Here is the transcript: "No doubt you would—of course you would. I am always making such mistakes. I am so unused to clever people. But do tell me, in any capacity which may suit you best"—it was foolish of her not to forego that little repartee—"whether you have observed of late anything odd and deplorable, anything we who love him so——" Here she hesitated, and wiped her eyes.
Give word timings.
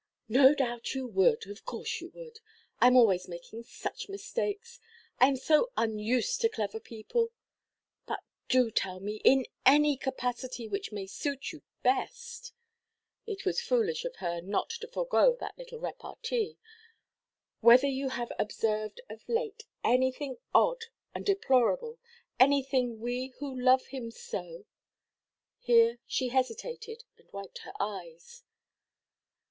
"No 0.29 0.55
doubt 0.55 0.95
you 0.95 1.05
would—of 1.05 1.63
course 1.63 2.01
you 2.01 2.09
would. 2.15 2.39
I 2.79 2.87
am 2.87 2.95
always 2.95 3.27
making 3.27 3.61
such 3.65 4.09
mistakes. 4.09 4.79
I 5.19 5.27
am 5.27 5.35
so 5.35 5.71
unused 5.77 6.41
to 6.41 6.49
clever 6.49 6.79
people. 6.79 7.31
But 8.07 8.21
do 8.49 8.71
tell 8.71 8.99
me, 8.99 9.21
in 9.23 9.45
any 9.63 9.95
capacity 9.97 10.67
which 10.67 10.91
may 10.91 11.05
suit 11.05 11.51
you 11.51 11.61
best"—it 11.83 13.45
was 13.45 13.61
foolish 13.61 14.03
of 14.03 14.15
her 14.15 14.41
not 14.41 14.71
to 14.71 14.87
forego 14.87 15.37
that 15.39 15.55
little 15.55 15.77
repartee—"whether 15.79 16.57
you 17.85 18.09
have 18.09 18.31
observed 18.39 19.01
of 19.07 19.21
late 19.29 19.65
anything 19.83 20.37
odd 20.51 20.85
and 21.13 21.23
deplorable, 21.27 21.99
anything 22.39 23.01
we 23.01 23.33
who 23.37 23.55
love 23.55 23.85
him 23.85 24.09
so——" 24.09 24.65
Here 25.59 25.99
she 26.07 26.29
hesitated, 26.29 27.03
and 27.19 27.31
wiped 27.31 27.59
her 27.59 27.73
eyes. 27.79 28.41